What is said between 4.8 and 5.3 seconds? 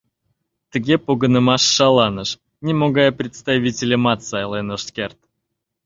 керт.